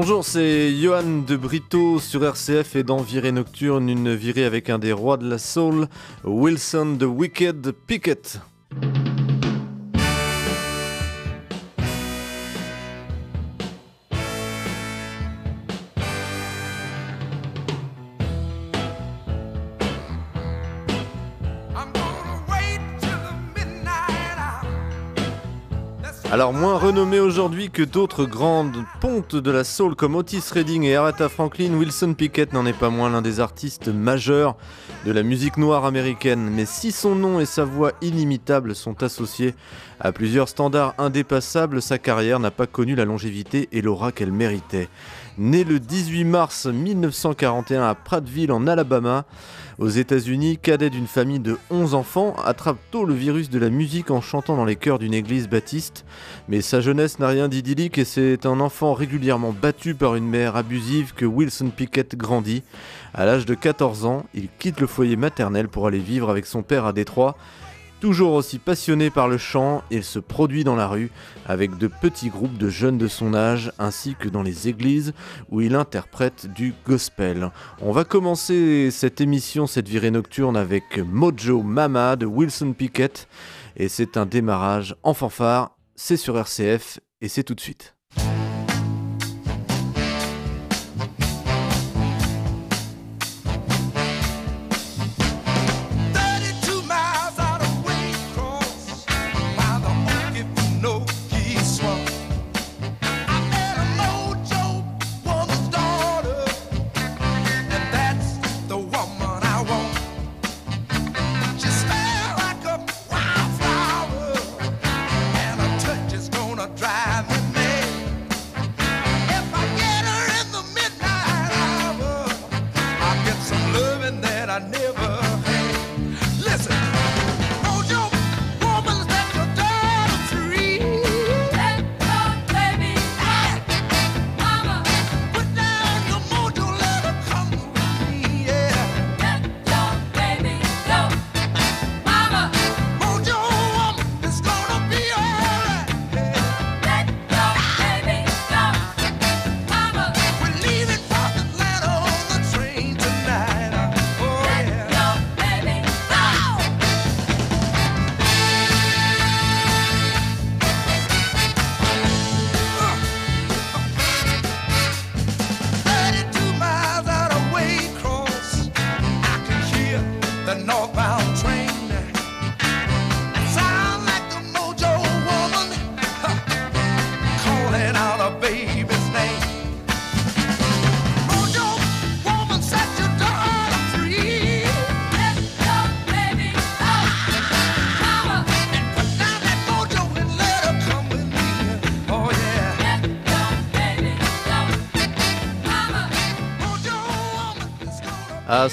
[0.00, 4.78] Bonjour, c'est Johan de Brito sur RCF et dans Virée Nocturne, une virée avec un
[4.78, 5.88] des rois de la soul,
[6.22, 8.40] Wilson the Wicked Pickett.
[26.38, 30.94] Alors moins renommé aujourd'hui que d'autres grandes pontes de la soul comme Otis Redding et
[30.94, 34.56] Aretha Franklin, Wilson Pickett n'en est pas moins l'un des artistes majeurs
[35.04, 36.48] de la musique noire américaine.
[36.48, 39.56] Mais si son nom et sa voix inimitable sont associés
[40.00, 44.88] à plusieurs standards indépassables, sa carrière n'a pas connu la longévité et l'aura qu'elle méritait.
[45.38, 49.24] Né le 18 mars 1941 à Prattville en Alabama,
[49.78, 54.10] aux États-Unis, cadet d'une famille de 11 enfants, attrape tôt le virus de la musique
[54.10, 56.04] en chantant dans les chœurs d'une église baptiste.
[56.48, 60.56] Mais sa jeunesse n'a rien d'idyllique et c'est un enfant régulièrement battu par une mère
[60.56, 62.64] abusive que Wilson Pickett grandit.
[63.14, 66.62] À l'âge de 14 ans, il quitte le foyer maternel pour aller vivre avec son
[66.62, 67.36] père à Détroit.
[68.00, 71.10] Toujours aussi passionné par le chant, il se produit dans la rue
[71.46, 75.14] avec de petits groupes de jeunes de son âge ainsi que dans les églises
[75.50, 77.50] où il interprète du gospel.
[77.80, 83.26] On va commencer cette émission, cette virée nocturne avec Mojo Mama de Wilson Pickett
[83.76, 87.97] et c'est un démarrage en fanfare, c'est sur RCF et c'est tout de suite.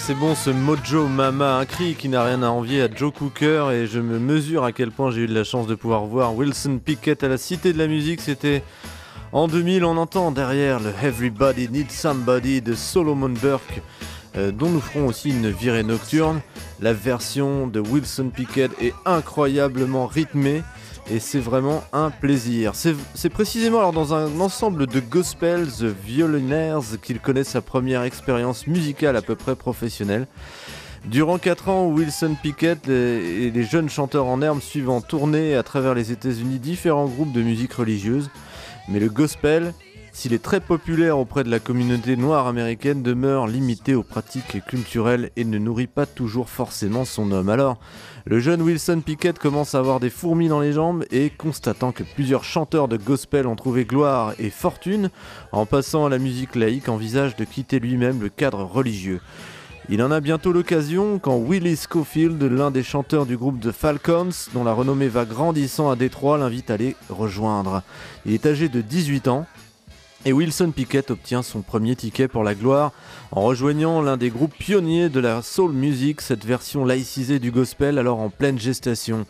[0.08, 3.70] C'est bon ce Mojo Mama, un cri qui n'a rien à envier à Joe Cooker
[3.74, 6.36] et je me mesure à quel point j'ai eu de la chance de pouvoir voir
[6.36, 8.22] Wilson Pickett à la Cité de la Musique.
[8.22, 8.62] C'était
[9.32, 13.82] en 2000, on entend derrière le Everybody Needs Somebody de Solomon Burke,
[14.38, 16.40] euh, dont nous ferons aussi une virée nocturne.
[16.82, 20.62] La version de Wilson Pickett est incroyablement rythmée
[21.10, 22.74] et c'est vraiment un plaisir.
[22.74, 25.68] C'est précisément alors dans un ensemble de gospels
[26.04, 30.28] violinaires qu'il connaît sa première expérience musicale à peu près professionnelle.
[31.06, 35.62] Durant 4 ans, Wilson Pickett et les jeunes chanteurs en herbe suivent en tournée à
[35.62, 38.32] travers les États-Unis différents groupes de musique religieuse.
[38.90, 39.76] Mais le gospel,
[40.12, 45.30] s'il est très populaire auprès de la communauté noire américaine, demeure limité aux pratiques culturelles
[45.36, 47.50] et ne nourrit pas toujours forcément son homme.
[47.50, 47.78] Alors,
[48.27, 52.01] le jeune Wilson Pickett commence à avoir des fourmis dans les jambes et constatant que
[52.01, 55.12] plusieurs chanteurs de gospel ont trouvé gloire et fortune,
[55.51, 59.22] en passant à la musique laïque, envisage de quitter lui-même le cadre religieux.
[59.89, 64.50] Il en a bientôt l'occasion quand Willie Schofield, l'un des chanteurs du groupe The Falcons,
[64.56, 67.83] dont la renommée va grandissant à Détroit, l'invite à les rejoindre.
[68.25, 69.45] Il est âgé de 18 ans
[70.25, 72.92] et Wilson Pickett obtient son premier ticket pour la gloire
[73.31, 78.00] en rejoignant l'un des groupes pionniers de la soul music, cette version laïcisée du gospel
[78.00, 79.25] alors en pleine gestation.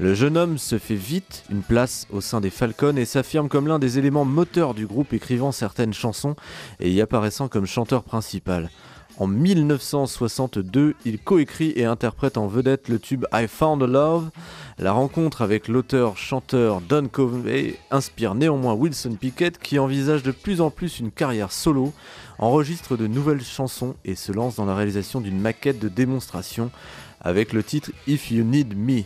[0.00, 3.68] Le jeune homme se fait vite une place au sein des Falcons et s'affirme comme
[3.68, 6.34] l'un des éléments moteurs du groupe écrivant certaines chansons
[6.80, 8.70] et y apparaissant comme chanteur principal.
[9.18, 14.30] En 1962, il coécrit et interprète en vedette le tube I Found a Love.
[14.78, 20.70] La rencontre avec l'auteur-chanteur Don Covey inspire néanmoins Wilson Pickett qui envisage de plus en
[20.70, 21.92] plus une carrière solo,
[22.38, 26.70] enregistre de nouvelles chansons et se lance dans la réalisation d'une maquette de démonstration
[27.20, 29.02] avec le titre If You Need Me.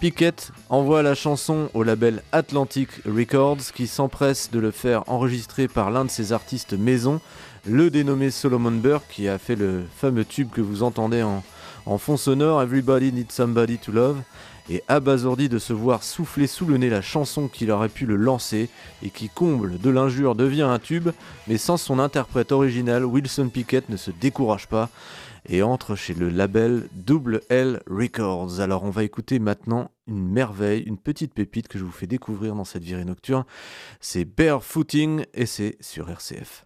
[0.00, 5.90] Pickett envoie la chanson au label Atlantic Records qui s'empresse de le faire enregistrer par
[5.90, 7.22] l'un de ses artistes maison,
[7.68, 11.42] le dénommé Solomon Burke qui a fait le fameux tube que vous entendez en,
[11.86, 14.18] en fond sonore Everybody Needs Somebody to Love
[14.68, 18.16] et abasourdi de se voir souffler sous le nez la chanson qu'il aurait pu le
[18.16, 18.68] lancer
[19.02, 21.10] et qui comble de l'injure devient un tube,
[21.46, 24.90] mais sans son interprète original, Wilson Pickett ne se décourage pas
[25.48, 28.60] et entre chez le label Double L Records.
[28.60, 32.54] Alors on va écouter maintenant une merveille, une petite pépite que je vous fais découvrir
[32.54, 33.44] dans cette virée nocturne.
[34.00, 36.65] C'est Barefooting et c'est sur RCF.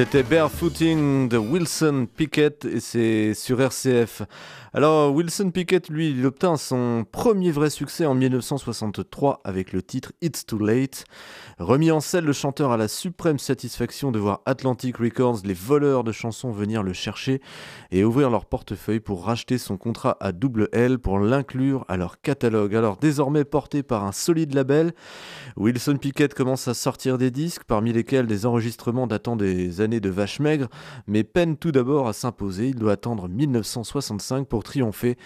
[0.00, 4.22] C'était Barefooting de Wilson Pickett et c'est sur RCF.
[4.72, 10.12] Alors Wilson Pickett, lui, il obtint son premier vrai succès en 1963 avec le titre
[10.22, 11.06] It's Too Late.
[11.58, 16.04] Remis en scène, le chanteur a la suprême satisfaction de voir Atlantic Records, les voleurs
[16.04, 17.40] de chansons, venir le chercher
[17.90, 22.20] et ouvrir leur portefeuille pour racheter son contrat à double L pour l'inclure à leur
[22.20, 22.76] catalogue.
[22.76, 24.92] Alors désormais porté par un solide label,
[25.56, 30.10] Wilson Pickett commence à sortir des disques, parmi lesquels des enregistrements datant des années de
[30.10, 30.68] vache maigre,
[31.08, 32.68] mais peine tout d'abord à s'imposer.
[32.68, 35.16] Il doit attendre 1965 pour triompher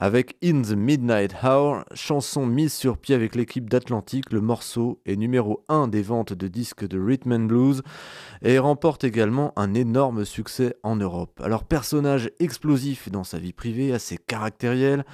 [0.00, 4.30] avec In the Midnight Hour, chanson mise sur pied avec l'équipe d'Atlantic.
[4.30, 7.82] Le morceau est numéro 1 des ventes de disques de rhythm and blues
[8.42, 11.40] et remporte également un énorme succès en Europe.
[11.42, 15.04] Alors personnage explosif dans sa vie privée, assez caractériel,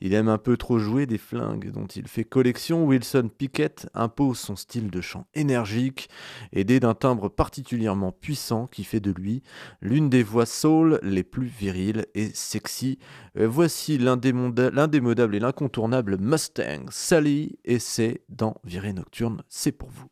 [0.00, 2.84] il aime un peu trop jouer des flingues dont il fait collection.
[2.84, 6.08] Wilson Pickett impose son style de chant énergique,
[6.52, 9.42] aidé d'un timbre particulièrement puissant qui fait de lui
[9.80, 12.98] l'une des voix soul les plus viriles et sexy.
[13.38, 20.06] Euh, voici l'indémodable et l'incontournable Mustang Sally et c'est dans Virée Nocturne, c'est pour vous.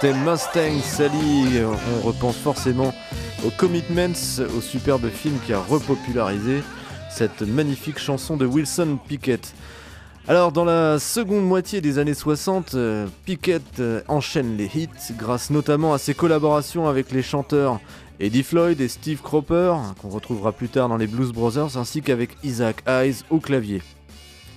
[0.00, 1.62] C'était Mustang Sally.
[1.64, 2.92] On repense forcément
[3.46, 6.62] aux Commitments, au superbe film qui a repopularisé
[7.10, 9.54] cette magnifique chanson de Wilson Pickett.
[10.28, 15.50] Alors dans la seconde moitié des années 60, euh, Pickett euh, enchaîne les hits grâce
[15.50, 17.80] notamment à ses collaborations avec les chanteurs
[18.20, 22.30] Eddie Floyd et Steve Cropper, qu'on retrouvera plus tard dans les Blues Brothers, ainsi qu'avec
[22.42, 23.82] Isaac Hayes au clavier.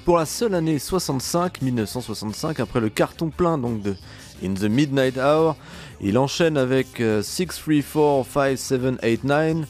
[0.05, 3.96] Pour la seule année 65, 1965, après le carton plein donc de
[4.43, 5.55] In the Midnight Hour,
[6.01, 9.67] il enchaîne avec 6, 3, 4, 5, 7, 8, 9,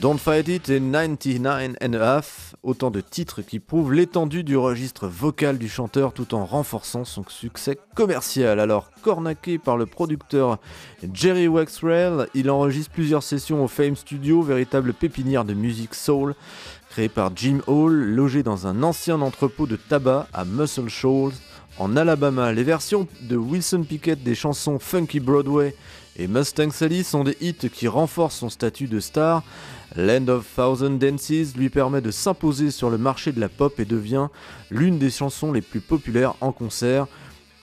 [0.00, 4.56] Don't Fight It et 99 and a Half, autant de titres qui prouvent l'étendue du
[4.56, 8.58] registre vocal du chanteur tout en renforçant son succès commercial.
[8.58, 10.58] Alors, cornaqué par le producteur
[11.12, 16.34] Jerry Wexrell, il enregistre plusieurs sessions au Fame Studio, véritable pépinière de musique soul,
[16.90, 21.34] créée par Jim Hall, logé dans un ancien entrepôt de tabac à Muscle Shoals,
[21.78, 22.52] en Alabama.
[22.52, 25.74] Les versions de Wilson Pickett des chansons Funky Broadway
[26.16, 29.42] et Mustang Sally sont des hits qui renforcent son statut de star.
[29.96, 33.84] Land of Thousand Dances lui permet de s'imposer sur le marché de la pop et
[33.84, 34.28] devient
[34.70, 37.06] l'une des chansons les plus populaires en concert.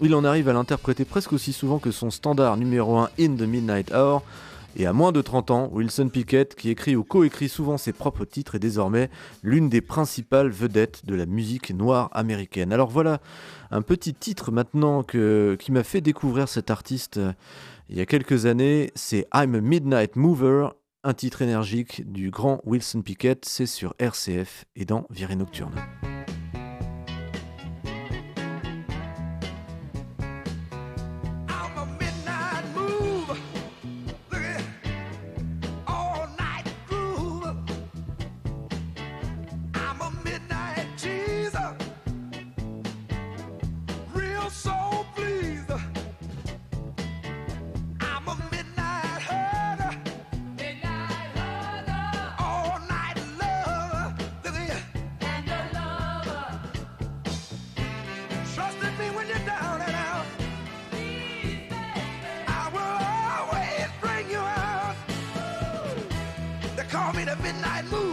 [0.02, 3.42] Il en arrive à l'interpréter presque aussi souvent que son standard numéro 1 In the
[3.42, 4.24] Midnight Hour.
[4.76, 8.26] Et à moins de 30 ans, Wilson Pickett, qui écrit ou coécrit souvent ses propres
[8.26, 9.10] titres, est désormais
[9.44, 12.72] l'une des principales vedettes de la musique noire américaine.
[12.72, 13.20] Alors voilà
[13.72, 17.34] un petit titre maintenant qui m'a fait découvrir cet artiste euh,
[17.92, 20.70] il y a quelques années, c'est I'm a Midnight Mover
[21.04, 25.74] un titre énergique du grand Wilson Pickett, c'est sur RCF et dans Virée Nocturne.
[67.20, 68.09] been a midnight moon.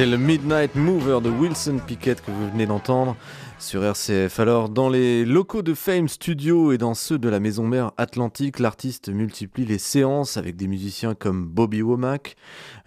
[0.00, 3.16] C'est le Midnight Mover de Wilson Pickett que vous venez d'entendre
[3.60, 4.40] sur RCF.
[4.40, 8.58] Alors, dans les locaux de Fame Studio et dans ceux de la maison mère Atlantique,
[8.58, 12.36] l'artiste multiplie les séances avec des musiciens comme Bobby Womack,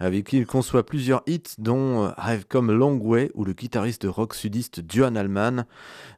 [0.00, 4.34] avec qui il conçoit plusieurs hits, dont I've Come Long Way ou le guitariste rock
[4.34, 5.64] sudiste Duane Allman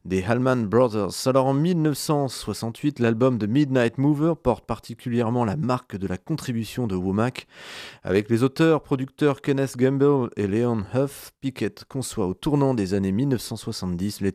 [0.07, 1.27] des Hallman Brothers.
[1.27, 6.95] Alors en 1968, l'album de Midnight Mover porte particulièrement la marque de la contribution de
[6.95, 7.47] Womack.
[8.05, 13.13] Avec les auteurs, producteurs Kenneth Gamble et Leon Huff, Pickett conçoit au tournant des années
[13.13, 14.33] 1970 les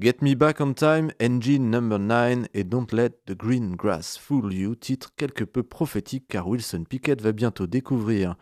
[0.00, 4.52] Get Me Back on Time, Engine Number 9 et Don't Let the Green Grass Fool
[4.52, 8.36] You, titre quelque peu prophétique car Wilson Pickett va bientôt découvrir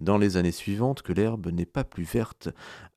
[0.00, 2.48] dans les années suivantes que l'herbe n'est pas plus verte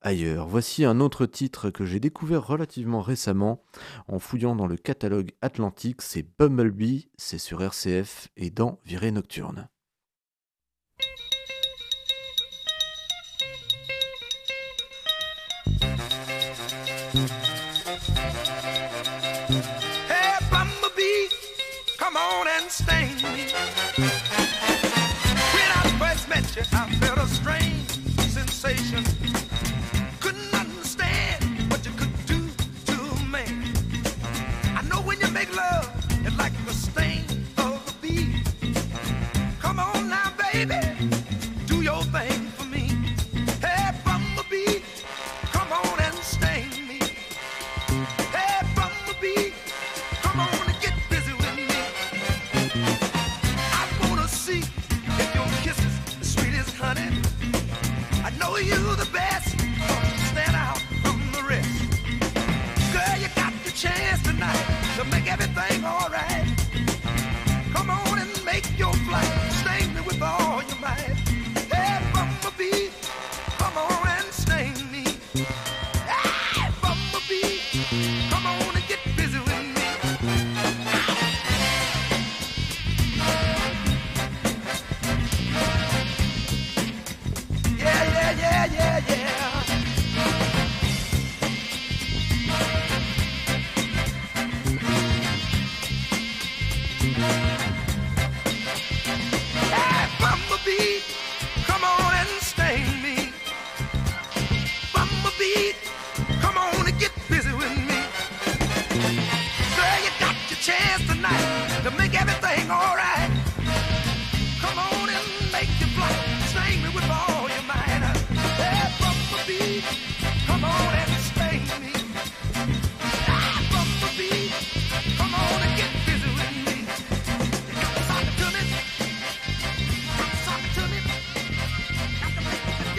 [0.02, 0.48] ailleurs.
[0.48, 3.64] Voici un autre titre que j'ai découvert relativement récemment
[4.08, 9.70] en fouillant dans le catalogue Atlantique, c'est Bumblebee, c'est sur RCF et dans Virée Nocturne.
[22.62, 23.18] and stain.
[25.54, 27.90] When I first met you, I felt a strange
[28.30, 29.41] sensation.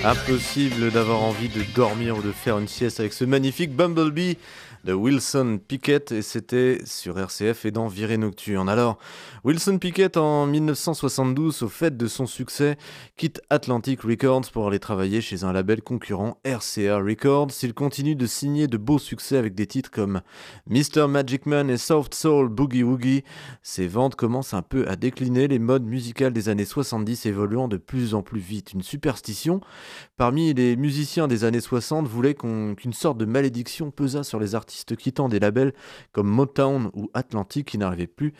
[0.04, 4.36] Impossible d'avoir envie de dormir ou de faire une sieste avec ce magnifique Bumblebee
[4.84, 8.68] de Wilson Pickett et c'était sur RCF et dans Virée Nocturne.
[8.68, 8.98] Alors,
[9.44, 12.76] Wilson Pickett en 1972, au fait de son succès,
[13.16, 17.52] quitte Atlantic Records pour aller travailler chez un label concurrent RCA Records.
[17.62, 20.20] Il continue de signer de beaux succès avec des titres comme
[20.68, 21.06] Mr.
[21.08, 23.22] Magic Man et Soft Soul Boogie Woogie.
[23.62, 27.76] Ses ventes commencent un peu à décliner, les modes musicales des années 70 évoluant de
[27.76, 28.72] plus en plus vite.
[28.72, 29.60] Une superstition
[30.16, 34.71] parmi les musiciens des années 60 voulait qu'une sorte de malédiction pesât sur les artistes
[34.96, 35.72] quittant des labels
[36.12, 38.34] comme Motown ou Atlantic qui n'arrivaient plus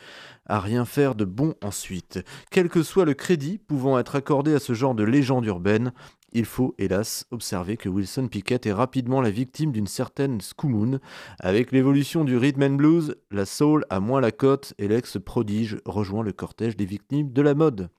[0.46, 2.20] à rien faire de bon ensuite.
[2.50, 5.92] Quel que soit le crédit pouvant être accordé à ce genre de légende urbaine,
[6.32, 10.98] il faut hélas observer que Wilson Pickett est rapidement la victime d'une certaine scoumoun.
[11.38, 16.22] Avec l'évolution du rhythm and blues, la soul a moins la cote et l'ex-prodige rejoint
[16.22, 17.90] le cortège des victimes de la mode.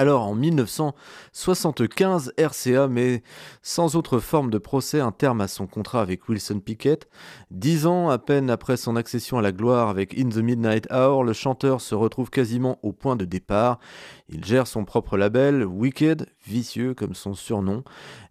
[0.00, 3.24] Alors en 1975, RCA met
[3.62, 7.08] sans autre forme de procès un terme à son contrat avec Wilson Pickett.
[7.50, 11.24] Dix ans à peine après son accession à la gloire avec In the Midnight Hour,
[11.24, 13.80] le chanteur se retrouve quasiment au point de départ.
[14.28, 17.82] Il gère son propre label, Wicked, vicieux comme son surnom,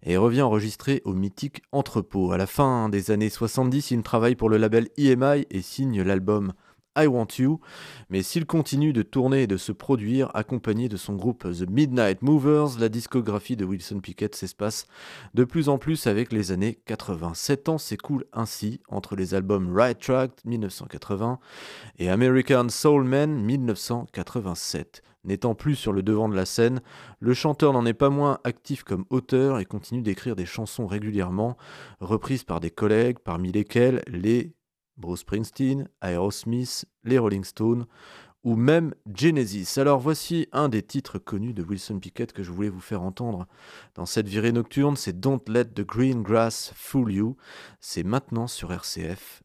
[0.02, 2.32] et revient enregistrer au mythique Entrepôt.
[2.32, 6.54] À la fin des années 70, il travaille pour le label EMI et signe l'album
[6.98, 7.60] I Want You,
[8.10, 12.22] mais s'il continue de tourner et de se produire accompagné de son groupe The Midnight
[12.22, 14.86] Movers, la discographie de Wilson Pickett s'espace
[15.34, 17.34] de plus en plus avec les années 80.
[17.34, 21.38] Sept ans s'écoulent ainsi entre les albums Right Track 1980
[21.98, 25.02] et American Soul Man 1987.
[25.24, 26.80] N'étant plus sur le devant de la scène,
[27.20, 31.56] le chanteur n'en est pas moins actif comme auteur et continue d'écrire des chansons régulièrement,
[32.00, 34.54] reprises par des collègues, parmi lesquels les
[34.98, 37.86] Bruce Springsteen, Aerosmith, les Rolling Stones
[38.44, 39.78] ou même Genesis.
[39.78, 43.46] Alors voici un des titres connus de Wilson Pickett que je voulais vous faire entendre
[43.94, 47.36] dans cette virée nocturne, c'est Don't Let the Green Grass Fool You.
[47.80, 49.42] C'est maintenant sur RCF.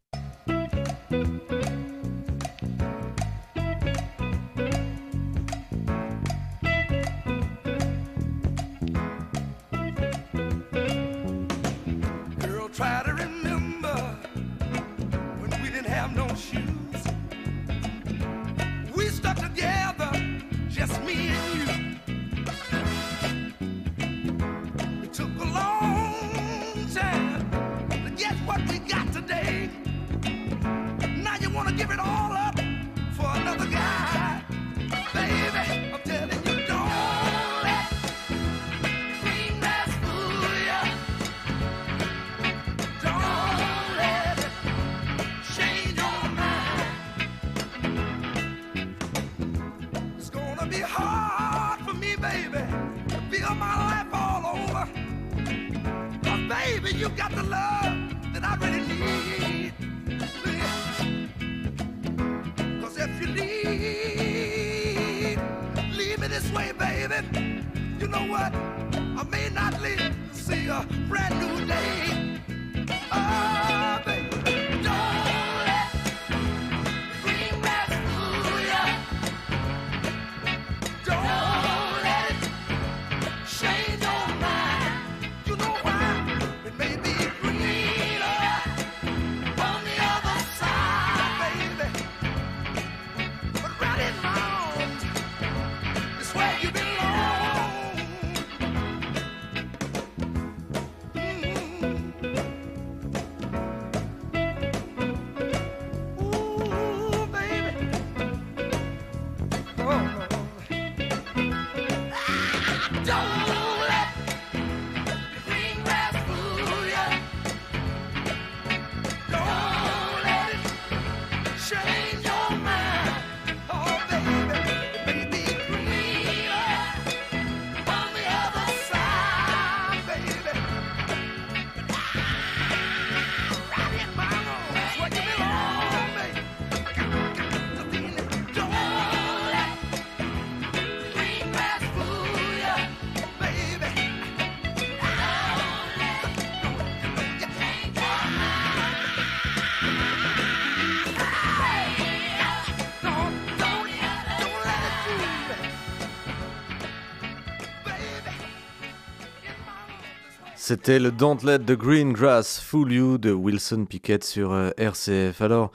[160.66, 165.42] C'était le Don't Let the Green Grass Fool You de Wilson Pickett sur euh, RCF.
[165.42, 165.74] Alors,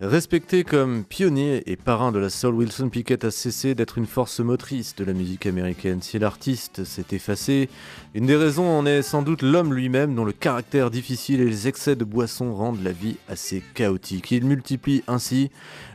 [0.00, 4.40] Respecté comme pionnier et parrain de la soul, Wilson Pickett a cessé d'être une force
[4.40, 6.02] motrice de la musique américaine.
[6.02, 7.68] Si l'artiste s'est effacé,
[8.12, 11.68] une des raisons en est sans doute l'homme lui-même dont le caractère difficile et les
[11.68, 14.32] excès de boisson rendent la vie assez chaotique.
[14.32, 15.52] Il multiplie ainsi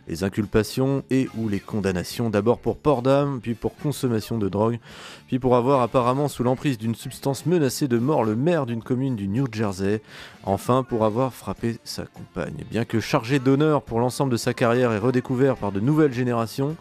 [0.09, 4.79] les inculpations et ou les condamnations, d'abord pour port d'âme, puis pour consommation de drogue,
[5.27, 9.15] puis pour avoir apparemment sous l'emprise d'une substance menacée de mort le maire d'une commune
[9.15, 10.01] du New Jersey,
[10.43, 12.65] enfin pour avoir frappé sa compagne.
[12.71, 16.78] Bien que chargé d'honneur pour l'ensemble de sa carrière et redécouvert par de nouvelles générations,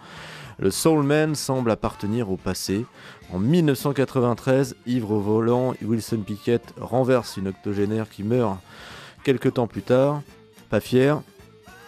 [0.59, 2.85] le Soulman semble appartenir au passé.
[3.33, 8.59] En 1993, ivre au volant, Wilson Pickett renverse une octogénaire qui meurt
[9.25, 10.21] quelques temps plus tard.
[10.69, 11.23] Pas fier,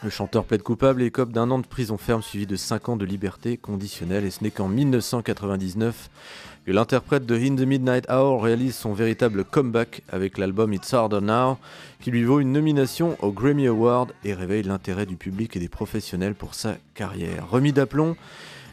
[0.02, 2.96] le chanteur plaide coupable et écope d'un an de prison ferme suivi de 5 ans
[2.96, 6.08] de liberté conditionnelle et ce n'est qu'en 1999
[6.72, 11.58] l'interprète de In the Midnight Hour réalise son véritable comeback avec l'album It's Harder Now
[12.00, 15.68] qui lui vaut une nomination au Grammy Award et réveille l'intérêt du public et des
[15.68, 17.48] professionnels pour sa carrière.
[17.50, 18.16] Remis d'aplomb,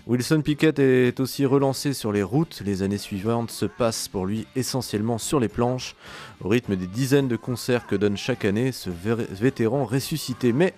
[0.07, 2.61] Wilson Pickett est aussi relancé sur les routes.
[2.65, 5.97] Les années suivantes se passent pour lui essentiellement sur les planches,
[6.39, 10.53] au rythme des dizaines de concerts que donne chaque année ce vétéran ressuscité.
[10.53, 10.73] Mais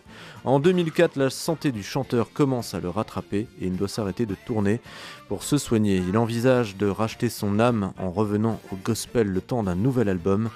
[0.45, 4.35] en 2004, la santé du chanteur commence à le rattraper et il doit s'arrêter de
[4.47, 4.81] tourner
[5.27, 5.97] pour se soigner.
[5.97, 10.49] Il envisage de racheter son âme en revenant au gospel le temps d'un nouvel album,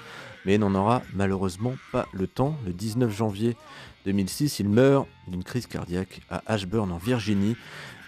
[0.46, 2.56] mais n'en aura malheureusement pas le temps.
[2.66, 3.56] Le 19 janvier
[4.04, 7.56] 2006, il meurt d'une crise cardiaque à Ashburn en Virginie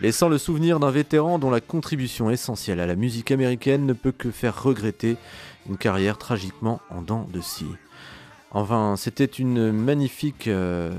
[0.00, 4.12] laissant le souvenir d'un vétéran dont la contribution essentielle à la musique américaine ne peut
[4.12, 5.16] que faire regretter
[5.68, 7.64] une carrière tragiquement en dents de scie.
[8.50, 10.96] Enfin, c'était une magnifique euh,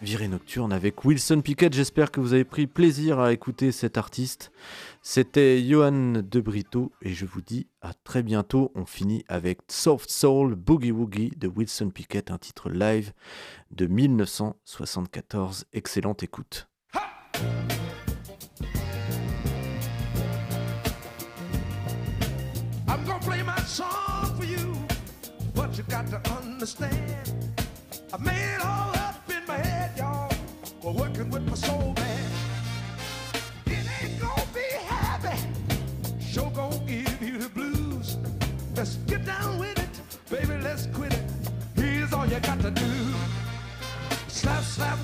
[0.00, 1.72] virée nocturne avec Wilson Pickett.
[1.72, 4.50] J'espère que vous avez pris plaisir à écouter cet artiste.
[5.02, 8.72] C'était Johan De Brito et je vous dis à très bientôt.
[8.74, 13.12] On finit avec Soft Soul Boogie Woogie de Wilson Pickett, un titre live
[13.70, 15.66] de 1974.
[15.72, 16.71] Excellente écoute.
[26.62, 27.60] Understand.
[28.12, 30.30] I made it all up in my head, y'all,
[30.80, 32.30] We're working with my soul man.
[33.66, 35.36] It ain't gonna be happy,
[36.20, 38.16] sure gonna give you the blues.
[38.76, 39.94] Let's get down with it,
[40.30, 41.24] baby, let's quit it.
[41.74, 42.92] Here's all you got to do.
[44.28, 44.98] Slap, slap,